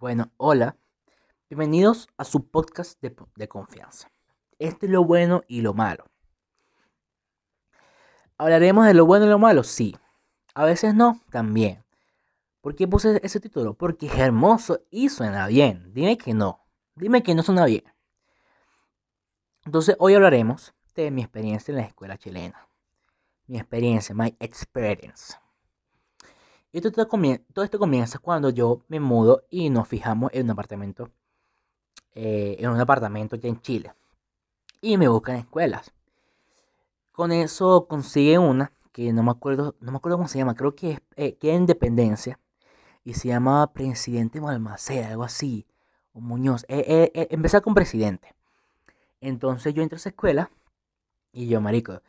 [0.00, 0.78] Bueno, hola.
[1.50, 4.10] Bienvenidos a su podcast de, confianza.
[4.58, 6.06] Este es lo bueno y lo malo.
[8.38, 9.62] ¿Hablaremos de lo bueno y lo malo?
[9.62, 9.94] Sí.
[10.54, 11.84] A veces no, también.
[12.62, 13.74] ¿Por qué puse ese título?
[13.74, 15.92] Porque es hermoso y suena bien.
[15.92, 16.64] Dime que no.
[16.94, 17.84] Dime que no suena bien.
[19.66, 22.66] Entonces, hoy hablaremos de mi experiencia en la escuela chilena.
[23.46, 25.36] Mi experiencia, my experience.
[26.72, 26.92] Y todo,
[27.52, 31.10] todo esto comienza cuando yo me mudo y nos fijamos en un apartamento.
[32.14, 33.92] Eh, en un apartamento ya en Chile.
[34.80, 35.92] Y me buscan escuelas.
[37.12, 40.74] Con eso consigue una que no me acuerdo, no me acuerdo cómo se llama, creo
[40.74, 42.38] que es eh, Independencia
[43.04, 45.66] y se llama Presidente Malmaceda, algo así,
[46.12, 46.64] o Muñoz.
[46.68, 48.34] Eh, eh, empecé con Presidente.
[49.20, 50.50] Entonces yo entré a esa escuela
[51.32, 52.02] y yo, marico,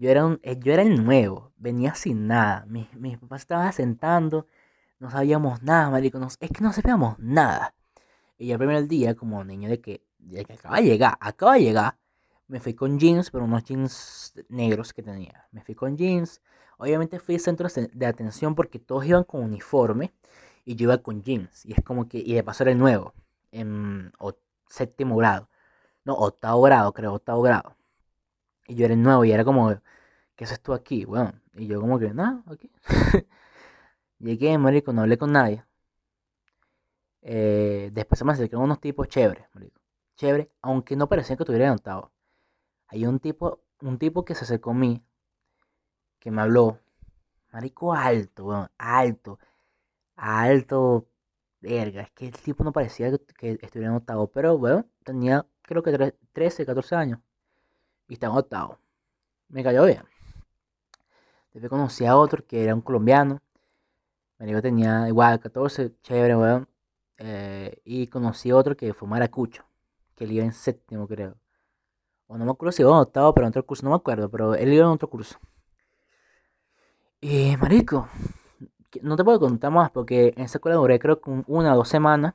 [0.00, 2.64] yo era, un, eh, yo era el nuevo, venía sin nada.
[2.66, 4.46] Mis, mis papás estaban sentando,
[4.98, 7.74] no sabíamos nada, marico, es que no sabíamos nada.
[8.38, 11.54] Y yo el primer día, como niño de que, de que acaba de llegar, acaba
[11.54, 11.98] de llegar,
[12.48, 15.46] me fui con jeans, pero unos jeans negros que tenía.
[15.52, 16.40] Me fui con jeans.
[16.78, 20.14] Obviamente fui centro de atención porque todos iban con uniforme
[20.64, 21.66] y yo iba con jeans.
[21.66, 23.12] Y es como que, y de paso era el nuevo,
[23.52, 24.12] en
[24.68, 25.50] séptimo grado.
[26.04, 27.76] No, octavo grado, creo, octavo grado.
[28.66, 29.80] Y yo era el nuevo y era como,
[30.40, 31.04] ¿qué haces tú aquí?
[31.04, 32.72] Bueno, y yo como que, nada, aquí.
[34.18, 35.62] Llegué, marico, no hablé con nadie.
[37.20, 39.78] Eh, después se me acercaron unos tipos chéveres, marico.
[40.16, 42.10] Chévere, aunque no parecían que tuvieran octavo.
[42.86, 45.04] Hay un tipo, un tipo que se acercó a mí,
[46.18, 46.78] que me habló.
[47.52, 49.38] Marico alto, bueno, alto.
[50.16, 51.06] Alto.
[51.60, 55.82] Verga, es que el tipo no parecía que, estuviera en octavo, pero bueno, tenía creo
[55.82, 57.20] que 13, 14 años.
[58.08, 58.78] Y estaba en octavo.
[59.48, 60.02] Me cayó bien.
[61.52, 63.40] Después conocí a otro que era un colombiano.
[64.38, 66.68] Marico tenía igual 14, chévere, weón.
[67.18, 69.64] Eh, y conocí a otro que fue maracucho.
[70.14, 71.36] Que él iba en séptimo, creo.
[72.26, 74.30] O no me acuerdo si iba en octavo, pero en otro curso, no me acuerdo,
[74.30, 75.38] pero él iba en otro curso.
[77.20, 78.08] Y marico,
[79.02, 81.88] no te puedo contar más porque en esa escuela duré creo que una o dos
[81.88, 82.34] semanas.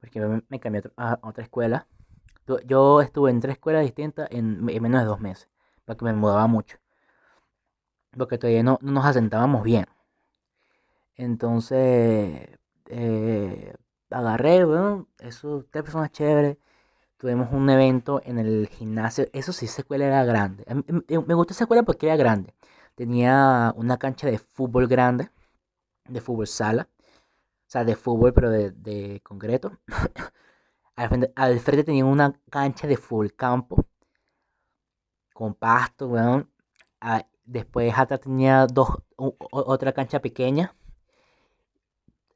[0.00, 1.86] Porque me, cambié a otra escuela.
[2.66, 5.48] Yo estuve en tres escuelas distintas en, menos de dos meses.
[5.84, 6.78] Porque me mudaba mucho.
[8.16, 9.86] Porque todavía no, nos asentábamos bien.
[11.16, 12.48] Entonces,
[12.90, 13.74] eh,
[14.10, 16.58] agarré, bueno, eso, tres personas chéveres
[17.16, 19.26] tuvimos un evento en el gimnasio.
[19.32, 20.64] Eso sí, esa escuela era grande.
[21.26, 22.54] Me gustó esa escuela porque era grande.
[22.94, 25.30] Tenía una cancha de fútbol grande,
[26.08, 26.88] de fútbol sala.
[27.66, 29.78] O sea, de fútbol, pero de, concreto.
[30.96, 33.86] al, frente, tenía una cancha de full campo.
[35.34, 36.50] Con pasto, weón.
[37.00, 40.74] Ah, después atrás tenía dos, otra cancha pequeña.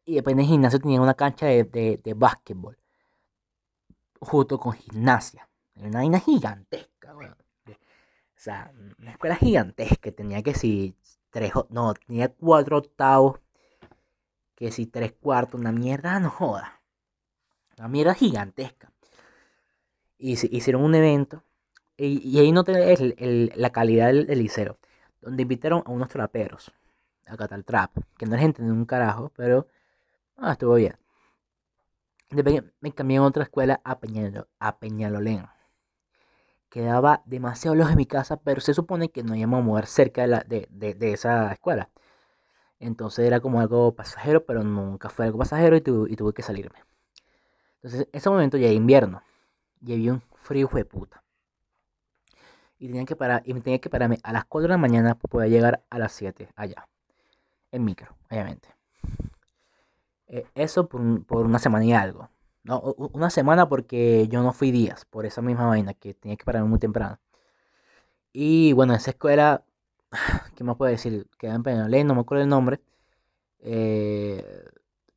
[0.05, 2.81] Y después en el gimnasio tenía una cancha de, de, de básquetbol
[4.21, 5.49] junto con gimnasia.
[5.75, 7.73] Era una vaina gigantesca, O
[8.37, 10.13] sea, una escuela gigantesca.
[10.13, 10.95] Tenía que si
[11.31, 13.41] tres, no, tenía cuatro octavos.
[14.55, 16.83] Que si tres cuartos, una mierda, no joda.
[17.79, 18.93] Una mierda gigantesca.
[20.19, 21.43] Y hicieron un evento.
[21.97, 24.79] Y, ahí no el, la calidad del, liceo.
[25.21, 26.73] Donde invitaron a unos traperos.
[27.27, 27.91] A Catal Trap.
[28.17, 29.67] Que no es gente de un carajo, pero
[30.37, 30.97] ah, estuvo bien.
[32.31, 35.47] Después me cambié a otra escuela a, Peñalo, a Peñalolén.
[36.69, 40.23] Quedaba demasiado lejos de mi casa, pero se supone que no íbamos a mover cerca
[40.23, 41.91] de, la, de, de, esa escuela.
[42.79, 45.83] Entonces era como algo pasajero, pero nunca fue algo pasajero y,
[46.13, 46.85] y tuve que salirme.
[47.83, 49.23] Entonces, en ese momento ya era invierno.
[49.81, 51.25] Y había un frío de puta.
[52.81, 55.31] Y tenía que parar, y tenía que pararme a las 4 de la mañana para
[55.31, 56.89] poder llegar a las 7 allá.
[57.71, 58.71] En micro, obviamente.
[60.27, 61.01] Eh, eso por,
[61.47, 62.31] una semana y algo.
[62.65, 62.81] No,
[63.13, 66.69] una semana porque yo no fui días, por esa misma vaina que tenía que pararme
[66.71, 67.21] muy temprano.
[68.33, 69.65] Y bueno, esa escuela,
[70.57, 71.29] ¿qué más puedo decir?
[71.39, 72.81] Queda en Peñalolén, no me acuerdo el nombre.
[73.61, 74.65] Eh,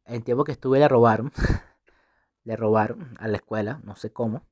[0.05, 1.31] el tiempo que estuve le robaron.
[2.43, 4.43] le robaron a la escuela, no sé cómo.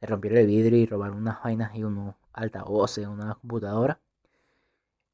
[0.00, 4.00] Le rompieron el vidrio y robaron unas vainas y unos altavoces, una computadora.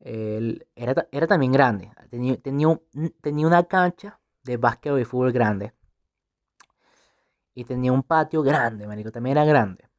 [0.00, 1.92] era, era también grande.
[2.10, 2.80] Tenía, tenía,
[3.20, 5.74] tenía una cancha de básquetbol y fútbol grande.
[7.54, 9.90] Y tenía un patio grande, marico, también era grande.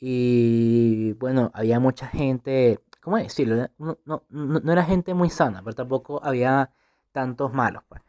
[0.00, 3.68] Y bueno, había mucha gente, ¿cómo decirlo?
[3.78, 6.72] No, no, no, era gente muy sana, pero tampoco había
[7.12, 8.02] tantos malos, pues.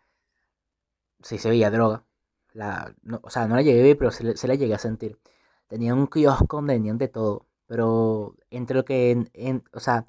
[1.21, 2.05] Sí se veía droga.
[2.53, 5.19] La, o sea, no la llegué a ver, pero se, se, la llegué a sentir.
[5.67, 7.47] Tenía un kiosco donde vendían de todo.
[7.71, 10.05] Pero entre lo que, en, o sea,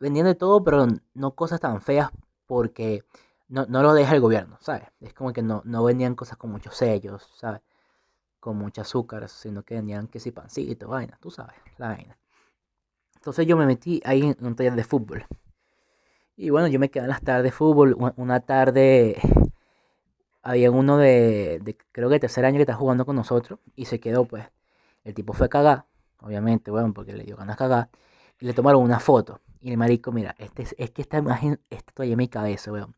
[0.00, 2.08] vendían de todo, pero no cosas tan feas
[2.46, 3.04] porque
[3.46, 4.84] no, no lo deja el gobierno, ¿sabes?
[5.00, 7.60] Es como que no, no vendían cosas con muchos sellos, ¿sabes?
[8.40, 12.16] Con mucho azúcar, sino que vendían que si pancito, vaina, tú sabes, la vaina.
[13.16, 15.26] Entonces yo me metí ahí en un taller de fútbol.
[16.36, 17.98] Y bueno, yo me quedé en las tardes de fútbol.
[18.16, 19.18] Una tarde
[20.40, 24.00] había uno de, de, creo que tercer año que está jugando con nosotros y se
[24.00, 24.46] quedó pues.
[25.04, 25.84] El tipo fue a cagar,
[26.20, 27.90] obviamente, bueno, porque le dio ganas cagar.
[28.40, 29.40] Y le tomaron una foto.
[29.60, 32.94] Y el marico, mira, este, es que esta imagen está todavía en mi cabeza, weón.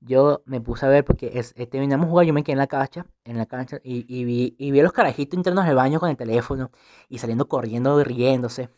[0.00, 2.68] Yo me puse a ver porque es, eh, terminamos jugar, yo me quedé en la
[2.68, 5.98] cancha, en la cancha, y, y, vi, y vi a los carajitos internos del baño
[5.98, 6.70] con el teléfono
[7.08, 8.70] y saliendo corriendo, riéndose.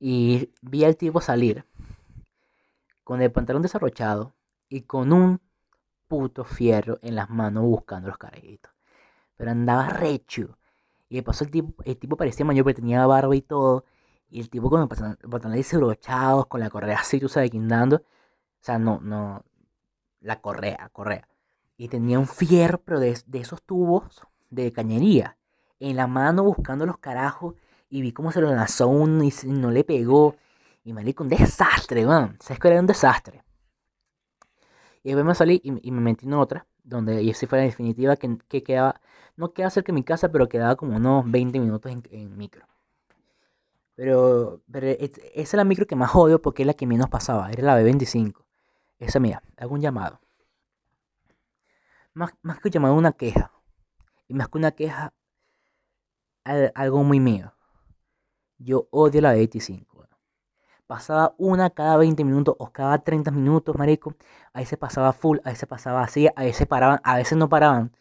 [0.00, 1.64] Y vi al tipo salir
[3.04, 4.34] con el pantalón desarrochado
[4.68, 5.40] y con un
[6.08, 8.72] puto fierro en las manos buscando los carajitos.
[9.36, 10.58] Pero andaba recho.
[11.08, 13.84] Y de paso el tipo, el tipo parecía mayor, pero tenía barba y todo.
[14.28, 17.96] Y el tipo con los pantalones desabrochados, con la correa así, tú sabes, guindando.
[17.96, 18.02] O
[18.60, 19.44] sea, no, no.
[20.20, 21.28] La correa, correa.
[21.76, 25.36] Y tenía un fierro, pero de, de esos tubos de cañería.
[25.78, 27.54] En la mano buscando los carajos.
[27.88, 30.36] Y vi cómo se lo lanzó uno y no le pegó.
[30.84, 32.36] Y me con un desastre, man.
[32.40, 33.46] ¿Sabes que era un desastre?
[35.06, 38.16] Y después me salí y, me metí en otra, donde y así fue la definitiva
[38.16, 39.00] que, que, quedaba,
[39.36, 42.66] no quedaba cerca de mi casa, pero quedaba como unos 20 minutos en, micro.
[43.96, 47.50] Pero, pero esa es la micro que más odio porque es la que menos pasaba,
[47.50, 48.44] era la B25.
[48.98, 50.20] Esa mía, hago un llamado.
[52.14, 53.52] Más, más que un llamado, una queja.
[54.28, 55.12] Y más que una queja,
[56.74, 57.52] algo muy mío.
[58.58, 59.95] Yo odio la B25
[60.86, 64.14] pasaba una cada 20 minutos o cada 30 minutos, marico.
[64.52, 67.96] Ahí se pasaba full, ahí se pasaba así, a veces paraban, a veces no paraban.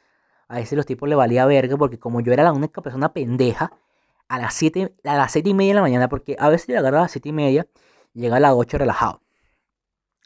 [0.47, 3.71] A veces los tipos le valía verga porque como yo era la única persona pendeja,
[4.27, 6.79] a las 7, a las 7 y media de la mañana, porque a veces yo
[6.79, 7.67] agarraba a las 7 y media,
[8.13, 9.21] llega a las 8 relajado.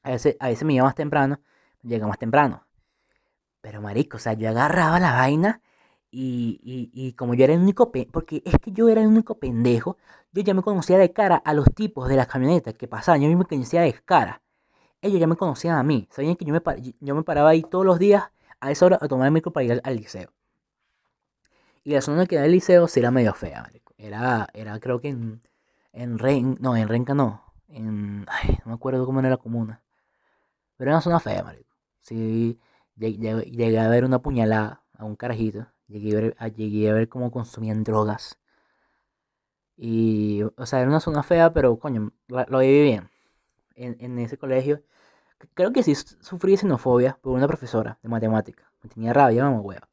[0.04, 1.40] A veces, a veces me iba más temprano,
[1.84, 2.66] llega más temprano.
[3.62, 5.62] Pero marico, o sea, yo agarraba la vaina
[6.12, 9.38] y, y, y, como yo era el único, porque es que yo era el único
[9.38, 9.98] pendejo,
[10.32, 13.28] yo ya me conocía de cara a los tipos de las camionetas que pasaban, yo
[13.28, 14.42] mismo me conocía de cara.
[15.02, 16.62] Ellos ya me conocían a mí, sabían que yo me,
[17.00, 18.24] yo me paraba ahí todos los días
[18.60, 20.32] a esa hora a tomar el micro para ir al, liceo.
[21.84, 23.94] Y la zona que era el liceo sí era medio fea, marico.
[23.98, 25.42] Era, era creo que en,
[25.94, 26.18] en
[26.60, 29.82] no, en Renca no, en, no me acuerdo cómo era la comuna.
[30.78, 31.70] Pero era una zona fea, marico.
[32.02, 32.60] Sí,
[32.98, 37.10] llegué, llegué a ver una puñalada a un carajito Llegué a ver, llegué a ver
[37.10, 38.38] cómo consumían drogas.
[39.76, 43.10] Y, o sea, era una zona fea, pero coño, lo viví bien.
[43.76, 44.84] En, en, ese colegio.
[45.54, 48.72] Creo que sí sufrí xenofobia por una profesora de matemática.
[48.84, 49.90] Me tenía rabia, mamá hueva.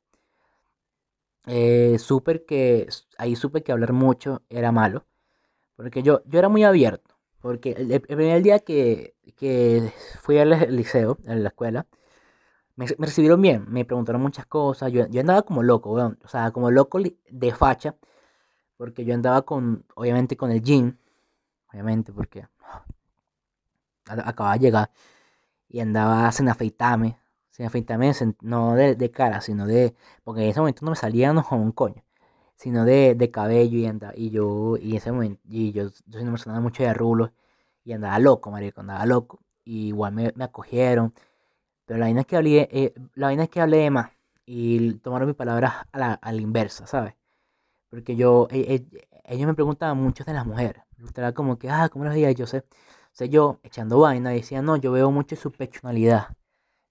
[1.46, 2.88] Eh, supe que,
[3.18, 5.06] ahí supe que hablar mucho era malo.
[5.76, 7.16] Porque yo, yo era muy abierto.
[7.40, 11.86] Porque el, primer día que, que fui al liceo, a la escuela,
[12.76, 14.92] me, recibieron bien, me preguntaron muchas cosas.
[14.92, 16.18] Yo, yo andaba como loco, weón.
[16.24, 17.96] O sea, como loco de facha.
[18.76, 20.98] Porque yo andaba con, obviamente, con el jean.
[21.72, 22.46] Obviamente, porque
[24.06, 24.90] acababa de llegar.
[25.68, 27.18] Y andaba sin afeitarme.
[27.50, 28.12] Sin afeitarme,
[28.42, 29.94] no de, de, cara, sino de.
[30.24, 32.04] Porque en ese momento no me salía no como un coño.
[32.56, 34.12] Sino de, de cabello y andaba.
[34.16, 35.10] Y yo, y ese
[35.48, 37.30] y yo, yo soy una persona mucho de rulos.
[37.84, 39.40] Y andaba loco, marico, andaba loco.
[39.64, 41.12] Y igual me acogieron.
[41.86, 44.10] Pero la vaina es que hablé, eh, la vaina es que hablé de más.
[44.44, 47.14] Y tomaron mis palabras a la, inversa, ¿sabes?
[47.90, 50.82] Porque yo, e, e, ellos me preguntaban mucho de las mujeres.
[51.16, 52.32] Era como que, ah, ¿cómo las veía?
[52.32, 52.64] Yo sé.
[53.20, 56.28] O yo echando vaina decía, no, yo veo mucho su pechonalidad.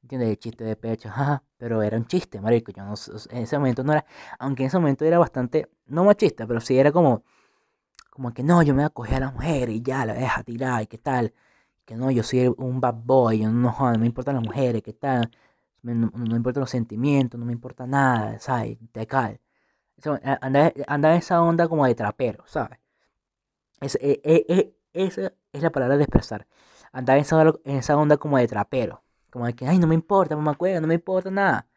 [0.03, 0.29] ¿Entiendes?
[0.29, 1.43] El chiste de pecho, ajá.
[1.57, 2.71] Pero era un chiste, marico.
[2.71, 2.95] Yo no,
[3.31, 4.05] en ese momento no era,
[4.39, 7.23] aunque en ese momento era bastante, no machista, pero sí era como,
[8.09, 10.43] como que no, yo me voy a coger a la mujer y ya la deja
[10.43, 11.33] tirar y qué tal
[11.85, 15.31] que no, yo soy un bad boy, no, me importan las mujeres, ¿qué tal?
[15.83, 18.77] No, me importan los sentimientos, no me importa nada, ¿sabes?
[18.91, 19.39] Te cae.
[20.41, 22.79] Anda, anda esa onda como de trapero, ¿sabes?
[23.81, 26.47] Es, e, e, e, esa es la palabra de expresar.
[26.91, 29.03] Andaba en esa, en esa onda como de trapero.
[29.29, 31.67] Como de que, ay, no me importa, mamá cueva, no me importa nada.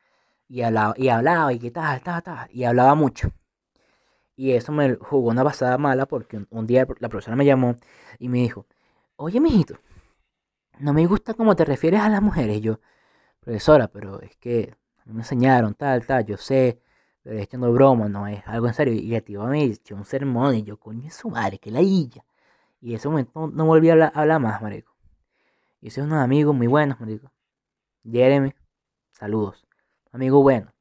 [0.49, 2.49] Y hablaba, y hablaba, y que tal, tal, tal.
[2.53, 3.33] Y hablaba mucho.
[4.37, 7.75] Y eso me jugó una pasada mala porque un, día la profesora me llamó
[8.21, 8.67] y me dijo,
[9.17, 9.79] oye, mijito,
[10.81, 12.61] no me gusta cómo te refieres a las mujeres.
[12.61, 12.81] yo,
[13.41, 14.75] profesora, pero es que
[15.07, 16.81] me enseñaron tal, tal, yo sé,
[17.23, 18.95] pero echando broma, no es algo en serio.
[18.95, 22.25] Y la tía me echó un sermón y yo, coño, su madre, que la hilla.
[22.81, 24.95] Y en ese momento no, volví a hablar, más, marico.
[25.81, 27.33] Y ese unos amigos muy buenos, marico.
[28.05, 28.55] Jeremy,
[29.13, 29.67] saludos.
[30.13, 30.73] Amigo bueno.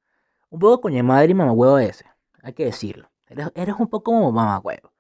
[0.50, 2.06] Un poco coño madre y mamá huevo ese,
[2.42, 3.10] hay que decirlo.
[3.28, 4.94] Eres, eres un poco como mamá huevo.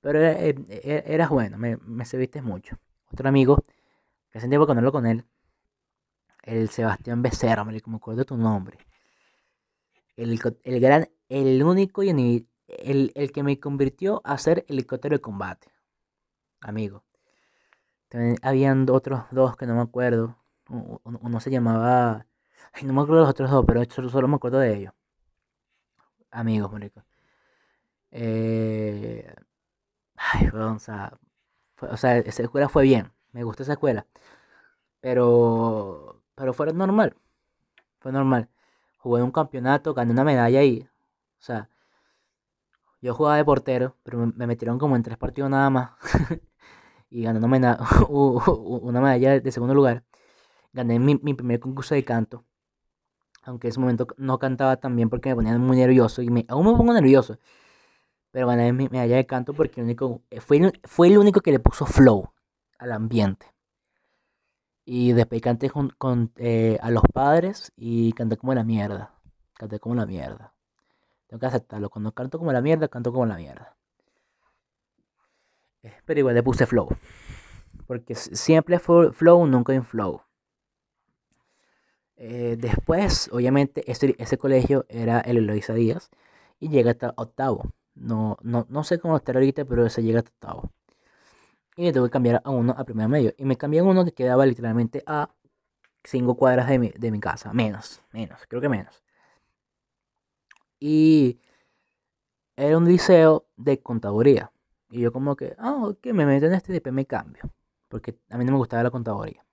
[0.00, 0.36] Pero eras,
[0.68, 2.76] eras bueno, me, me serviste mucho.
[3.12, 3.62] Otro amigo
[4.32, 5.24] que hace tiempo que hablo con él.
[6.42, 8.78] El Sebastián Becerra, me acuerdo de tu nombre.
[10.16, 12.10] El, el gran, el único y
[12.68, 15.68] el, el que me convirtió a ser helicóptero de combate.
[16.60, 17.04] Amigo.
[18.08, 20.36] También habían otros dos que no me acuerdo.
[20.68, 22.26] Uno, se llamaba.
[22.72, 24.94] Ay, no me acuerdo de los otros dos, pero solo, solo me acuerdo de ellos.
[26.30, 27.04] Amigos, marico.
[28.10, 29.34] Eh,
[30.16, 31.18] ay, o sea,
[31.80, 33.12] o sea, esa escuela fue bien.
[33.32, 34.06] Me gustó esa escuela.
[35.00, 37.16] Pero, pero fue normal.
[38.00, 38.48] Fue normal.
[38.98, 40.88] Jugué un campeonato, gané una medalla ahí.
[41.38, 41.68] O sea,
[43.00, 45.92] yo jugaba de portero, pero me, metieron como en tres partidos nada más.
[47.10, 47.40] y gané
[48.08, 50.04] una, medalla, de segundo lugar.
[50.72, 52.44] Gané mi, mi primer concurso de canto.
[53.44, 56.22] Aunque en ese momento no cantaba tan bien porque me ponía muy nervioso.
[56.22, 57.38] Y me, aún me pongo nervioso.
[58.30, 59.96] Pero gané mi medalla de canto porque el
[60.40, 62.32] fue, fue el único que le puso flow
[62.82, 63.46] al ambiente.
[64.84, 69.14] Y después canté con, eh, a los padres y canté como la mierda.
[69.54, 70.52] Canté como la mierda.
[71.28, 71.88] Tengo que aceptarlo.
[71.88, 73.76] Cuando canto como la mierda, canto como la mierda.
[75.84, 76.88] Eh, pero igual le puse flow.
[77.86, 80.22] Porque siempre fue flow, nunca en flow.
[82.16, 86.10] Eh, después, obviamente, ese, colegio era el Eloisa Díaz.
[86.58, 87.72] Y llega hasta octavo.
[87.94, 90.72] No, no, no sé cómo estar ahorita, pero se llega hasta octavo.
[91.76, 93.32] Y me tuve que cambiar a uno a primer medio.
[93.38, 95.30] Y me cambié a uno que quedaba literalmente a
[96.04, 97.52] 5 cuadras de mi, de mi casa.
[97.52, 99.02] Menos, menos, creo que menos.
[100.78, 101.40] Y
[102.56, 104.52] era un liceo de contaduría.
[104.90, 107.44] Y yo como que, ah, ok, me meto en este y después me cambio.
[107.88, 109.44] Porque a mí no me gustaba la contaduría.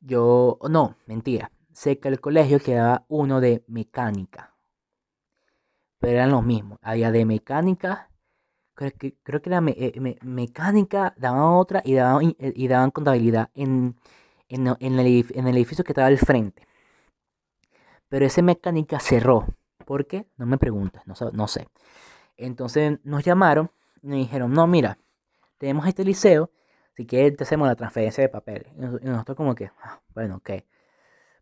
[0.00, 1.50] Yo, no, mentira.
[1.72, 4.54] Sé que el colegio quedaba uno de mecánica.
[5.98, 6.78] Pero eran los mismos.
[6.82, 8.10] Había de mecánica
[8.76, 13.50] creo que, creo que la eh, mecánica daban otra y daban, eh, y daban contabilidad
[13.54, 13.96] en,
[14.48, 15.06] en, el,
[15.56, 16.62] edificio que estaba al frente.
[18.08, 19.46] Pero esa mecánica cerró.
[19.84, 20.26] ¿Por qué?
[20.36, 21.66] No me preguntes, no, no sé.
[22.36, 23.70] Entonces nos llamaron
[24.02, 24.98] y nos dijeron, no, mira,
[25.58, 26.50] tenemos este liceo,
[26.96, 28.66] si quieres te hacemos la transferencia de papel.
[28.76, 30.50] Y nosotros como que, ah, bueno, ok.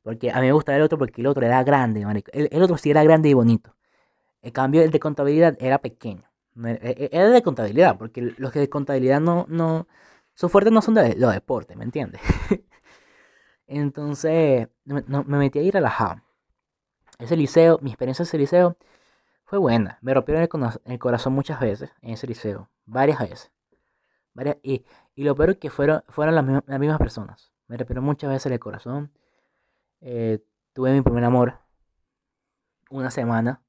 [0.02, 2.76] Porque a mí me gustaba el otro porque el otro era grande, El, el otro
[2.78, 3.74] sí era grande y bonito.
[4.42, 6.33] En cambio, el de contabilidad era pequeño.
[6.62, 9.88] E, e, era de contabilidad, porque los que de contabilidad no, no,
[10.34, 12.20] sus fuertes no son de los deportes, ¿me entiendes?
[13.66, 16.22] Entonces, me, me metí ahí relajado.
[17.18, 18.76] Ese liceo, mi experiencia en ese liceo
[19.44, 19.98] fue buena.
[20.02, 20.42] Me rompieron
[20.84, 23.52] el, corazón muchas veces en ese liceo, varias veces.
[24.34, 24.84] Varias, y,
[25.14, 27.52] y lo peor es que fueron, fueron las, mismas, las mismas personas.
[27.68, 29.12] Me rompieron muchas veces el corazón.
[30.00, 31.60] Eh, tuve mi primer amor
[32.90, 33.64] una semana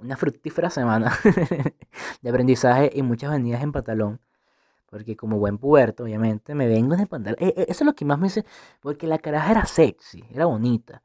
[0.00, 1.12] una fructífera semana
[2.22, 4.20] de aprendizaje y muchas venidas en pantalón.
[4.86, 7.38] Porque como buen puberto, obviamente, me vengo en el pantalón.
[7.40, 8.44] E, e, eso es lo que más me dice,
[8.80, 11.02] porque la caraja era sexy, era bonita.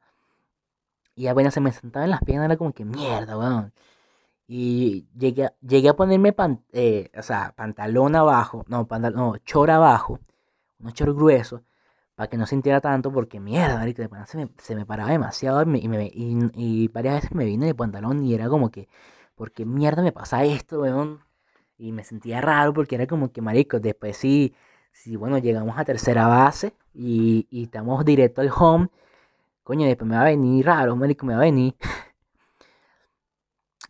[1.14, 3.72] Y apenas se me sentaba en las piernas, era como que mierda, weón.
[4.48, 6.34] Y llegué, llegué a ponerme
[6.72, 10.20] eh, o sea, pantalón abajo, no, pantalón, no, chor abajo,
[10.78, 11.62] unos chor gruesos
[12.16, 13.84] para que no sintiera tanto, porque mierda,
[14.26, 18.24] se me, se me paraba demasiado y, me, y, varias veces me vine de pantalón
[18.24, 18.88] y era como que,
[19.36, 21.20] porque mierda me pasa esto, weón?
[21.78, 24.54] Y me sentía raro porque era como que, marico, después sí,
[24.92, 28.88] sí bueno, llegamos a tercera base y, y estamos directo al home,
[29.62, 31.76] coño, después me va a venir raro, marico, me va a venir.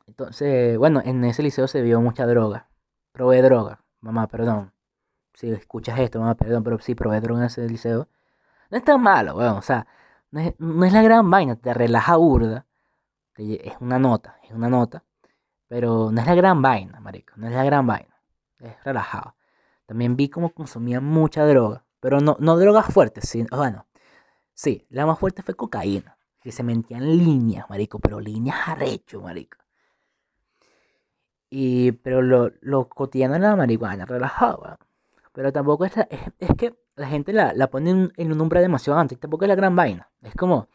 [0.06, 2.68] Entonces, bueno, en ese liceo se vio mucha droga.
[3.12, 4.72] Probé droga, mamá, perdón.
[5.34, 8.08] Si escuchas esto, mamá, perdón, pero sí probé droga en ese liceo.
[8.70, 9.56] No es tan malo, weón.
[9.56, 9.86] O sea,
[10.30, 12.66] no es, la gran vaina, te relaja burda.
[13.36, 15.04] Es una nota, es una nota.
[15.68, 17.34] Pero no es la gran vaina, marico.
[17.36, 18.20] No es la gran vaina.
[18.58, 19.36] Es relajado.
[19.86, 21.84] También vi cómo consumían mucha droga.
[22.00, 23.86] Pero no, no drogas fuertes, sino, bueno.
[24.54, 26.16] Sí, la más fuerte fue cocaína.
[26.40, 27.98] Que se mentían líneas, marico.
[27.98, 29.58] Pero líneas arrecho, marico.
[31.50, 34.78] Y, pero lo, lo cotidiano era la marihuana, relajado,
[35.32, 35.92] Pero tampoco es,
[36.38, 39.02] es que la gente la, la pone en, un umbral demasiado.
[39.10, 40.10] Y tampoco es la gran vaina.
[40.22, 40.68] Es como,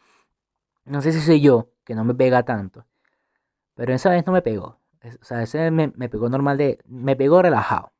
[0.84, 2.86] no sé si soy yo, que no me pega tanto.
[3.74, 4.78] Pero esa vez no me pegó.
[5.20, 6.78] O sea, ese me, me pegó normal de...
[6.86, 7.92] Me pegó relajado.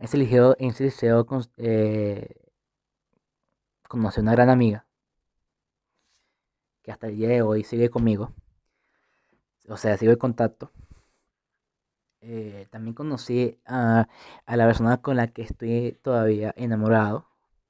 [0.00, 1.26] Ese liceo, ese liceo
[1.58, 2.34] eh,
[3.88, 4.86] conocí a una gran amiga.
[6.82, 8.32] Que hasta el día de hoy sigue conmigo.
[9.68, 10.72] O sea, sigo en contacto.
[12.22, 14.08] Eh, también conocí a,
[14.46, 17.28] la persona con la que estoy todavía enamorado.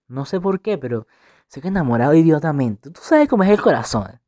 [0.09, 1.07] No sé por qué, pero
[1.49, 2.91] sé enamorado idiotamente.
[2.91, 4.21] Tú sabes cómo es el corazón.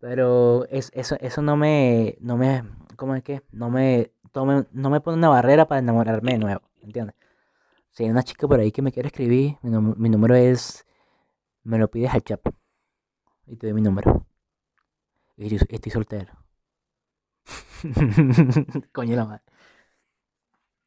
[0.00, 2.64] Pero es, eso, eso no me, no me,
[2.96, 3.42] ¿cómo es que?
[3.52, 7.16] No me, tome, no me pone una barrera para enamorarme de nuevo, ¿entiendes?
[7.90, 10.84] Si hay una chica por ahí que me quiere escribir, mi, número es
[11.62, 12.40] me lo pides al chat.
[13.46, 14.26] Y te doy mi número.
[15.36, 16.32] Y estoy, estoy soltero.
[18.92, 19.42] Coño la madre.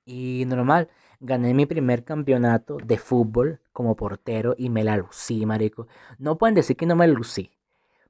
[0.06, 5.88] Y normal, gané mi primer campeonato de fútbol como portero y me la lucí, marico.
[6.18, 7.52] No pueden decir que no me lucí.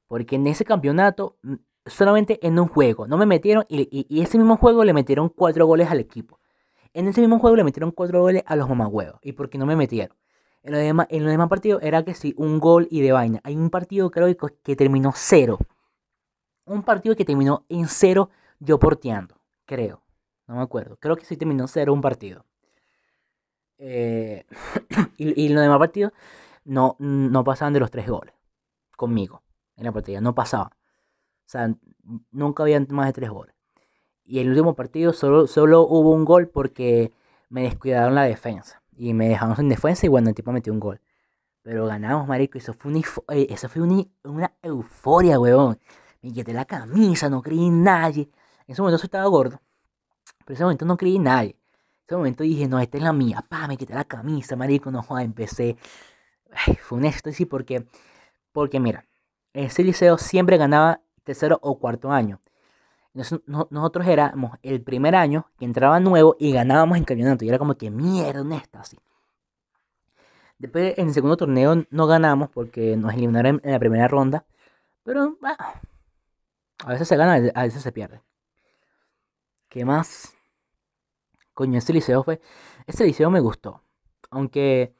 [0.07, 1.55] Porque en ese campeonato, mm,
[1.87, 5.65] solamente en un juego, no me metieron y, y, ese mismo juego le metieron cuatro
[5.65, 6.39] goles al equipo.
[6.93, 9.19] En ese mismo juego le metieron cuatro goles a los mamagüeos.
[9.21, 10.15] ¿Y por qué no me metieron?
[10.63, 13.39] En los demás, en los demás partidos era que sí, un gol y de vaina.
[13.43, 15.59] Hay un partido creo que terminó cero.
[16.65, 18.29] Un partido que terminó en cero
[18.59, 20.03] yo porteando, creo.
[20.47, 20.97] No me acuerdo.
[20.97, 22.45] Creo que sí terminó cero un partido.
[23.77, 24.45] Eh,
[25.17, 26.13] y, y, los demás partidos
[26.65, 28.33] no, no pasaban de los tres goles.
[28.95, 29.43] Conmigo.
[29.75, 30.21] En la partida.
[30.21, 30.76] No pasaba.
[31.47, 31.73] O sea,
[32.31, 33.55] nunca había más de tres goles.
[34.25, 37.13] Y en el último partido solo, solo hubo un gol porque
[37.47, 38.83] me descuidaron la defensa.
[38.97, 40.99] Y me dejaron sin defensa y bueno, el tipo metió un gol.
[41.61, 42.57] Pero ganamos, marico.
[42.57, 42.99] Eso fue, una,
[43.29, 45.79] eh, eso fue una, euforia, weón.
[46.21, 48.23] Me quité la camisa, no creí en nadie.
[48.67, 49.61] En ese momento yo estaba gordo.
[50.39, 51.51] Pero en ese momento no creí en nadie.
[51.51, 53.45] En ese momento dije, no, esta es la mía.
[53.47, 54.91] Pa, me quité la camisa, marico.
[54.91, 55.77] No joda, empecé.
[56.81, 57.87] fue un éxtasis porque,
[58.51, 59.05] porque mira,
[59.53, 62.39] ese liceo siempre ganaba tercero o cuarto año.
[63.13, 67.45] nosotros éramos el primer año que entraba nuevo y ganábamos en campeonato.
[67.45, 68.99] Y era como que mierda, un éxtasis.
[70.57, 74.45] Después en el segundo torneo no ganamos porque nos eliminaron en la primera ronda.
[75.03, 75.37] Pero
[76.83, 78.21] a veces se gana, a veces se pierde.
[79.69, 80.33] ¿Qué más?
[81.53, 82.39] Coño, ese liceo fue.
[82.87, 83.81] Ese liceo me gustó.
[84.29, 84.95] Aunque.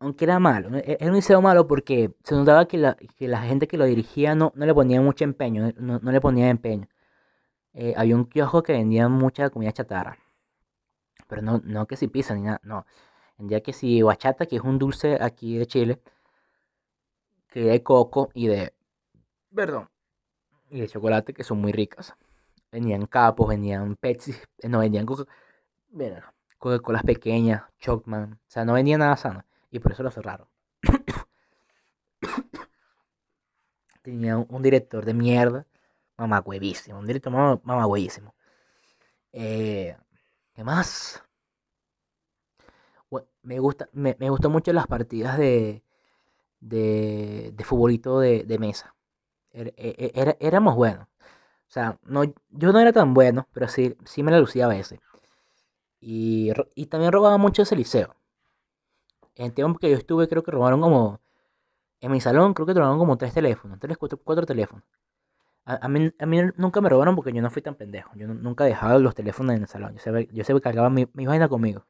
[0.00, 0.76] Aunque era malo.
[0.78, 3.84] E-, era un liceo malo porque se notaba que la, que la gente que lo
[3.84, 5.72] dirigía no, no le ponía mucho empeño.
[5.78, 6.88] No, le ponía empeño.
[7.74, 10.18] Eh, había un kiosco que vendía mucha comida chatarra.
[11.28, 12.60] Pero no, no que si pizza ni nada.
[12.64, 12.86] No.
[13.38, 16.00] Vendía que si bachata, que es un dulce aquí de Chile.
[17.48, 18.74] Que de coco y de.
[19.54, 19.88] Perdón.
[20.70, 22.14] Y de chocolate que son muy ricas.
[22.72, 25.06] Venían capos, venían Pepsi, eh, no venían
[26.58, 28.34] Coca-Colas pequeñas, Chocman.
[28.34, 29.44] O sea, no vendía nada sano.
[29.70, 30.48] Y por eso lo cerraron.
[34.02, 35.66] Tenía un, director de mierda.
[36.16, 36.98] Mamá huevísimo.
[36.98, 38.34] Un director mamá, huevísimo.
[39.32, 39.96] Eh,
[40.54, 41.22] ¿Qué más?
[43.42, 45.82] me, gusta, me, me gustó mucho las partidas de,
[46.60, 48.94] de, de futbolito de, de mesa.
[49.52, 51.06] Er, e, e, era, éramos buenos.
[51.68, 54.68] O sea, no, yo no era tan bueno, pero sí, sí me la lucía a
[54.68, 55.00] veces.
[56.00, 58.16] Y, y también robaba mucho ese liceo.
[59.40, 61.20] En el tiempo que yo estuve, creo que robaron como.
[62.00, 64.84] En mi salón, creo que robaron como tres teléfonos, tres, cuatro, cuatro teléfonos.
[65.64, 68.10] A, mí, a, mí, nunca me robaron porque yo no fui tan pendejo.
[68.16, 69.94] Yo nunca dejaba los teléfonos en el salón.
[69.94, 71.86] Yo siempre, yo siempre cargaba mi, mi vaina conmigo.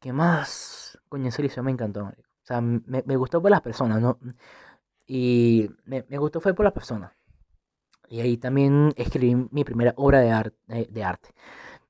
[0.00, 0.98] ¿Qué más?
[1.08, 2.04] Coño, ese liceo me encantó.
[2.04, 4.00] O sea, me, me gustó por las personas.
[4.00, 4.18] No,
[5.06, 7.16] y me, gustó fue por la persona.
[8.08, 11.30] Y ahí también escribí mi primera obra de, arte eh, de arte.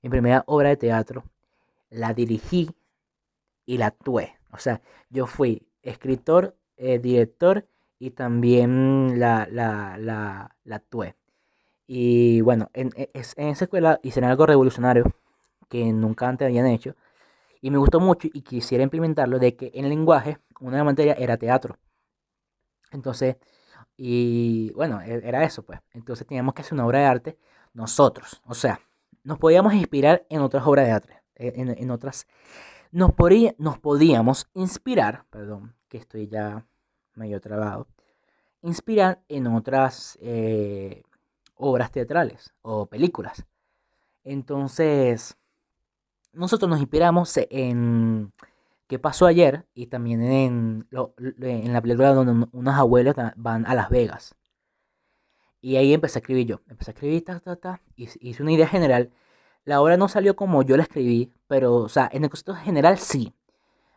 [0.02, 1.24] Mi primera obra de teatro.
[1.90, 2.70] La dirigí
[3.66, 4.36] y la actué.
[4.52, 7.66] O sea, yo fui escritor, eh, director
[7.98, 11.16] y también la, la, la, la, actué.
[11.86, 15.04] Y bueno, en, e, en esa escuela hicieron algo revolucionario
[15.68, 16.96] que nunca antes habían hecho.
[17.60, 21.18] Y me gustó mucho y quisiera implementarlo de que en lenguaje una de las materias
[21.20, 21.78] era teatro.
[22.92, 23.36] Entonces,
[23.96, 25.80] y bueno, e, era eso, pues.
[25.92, 27.38] Entonces teníamos que hacer una obra de arte
[27.74, 28.42] nosotros.
[28.46, 28.80] O sea,
[29.24, 31.17] nos podíamos inspirar en otras obras de arte.
[31.38, 32.26] E, en, otras.
[32.90, 33.12] Nos,
[33.58, 36.66] nos podíamos inspirar, perdón, que estoy ya
[37.14, 37.86] medio trabado.
[38.62, 41.02] Inspirar en otras eh,
[41.54, 43.46] obras teatrales o películas.
[44.24, 45.38] Entonces,
[46.32, 48.32] nosotros nos inspiramos en
[48.88, 49.66] ¿Qué pasó ayer?
[49.74, 50.88] Y también en,
[51.42, 54.34] en la película donde unos abuelos van a Las Vegas.
[55.60, 56.62] Y ahí empecé a escribir yo.
[56.68, 59.12] Empecé a escribir, ta, ta, hice una idea general.
[59.68, 62.96] La obra no salió como yo la escribí, pero, o sea, en el concepto general
[62.96, 63.34] sí.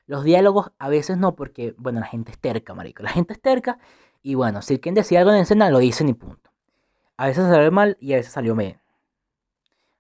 [0.06, 3.04] Los diálogos a veces no, porque, bueno, la gente es terca, marico.
[3.04, 3.80] La gente es terca.
[4.22, 6.52] Y bueno, si quien decía algo en escena, lo dicen y punto.
[7.16, 8.82] A veces salió mal y a veces salió bien.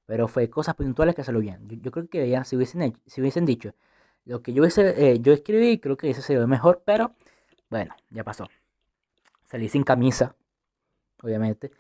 [0.08, 1.66] Pero fue cosas puntuales que salió bien.
[1.82, 3.74] Yo, creo que ya, si hubiesen, si hubiesen dicho,
[4.26, 7.16] lo que yo, hice, eh, yo escribí, creo que ese sería mejor, pero
[7.70, 8.46] bueno, ya pasó.
[9.46, 10.36] Salí sin camisa,
[11.24, 11.72] obviamente.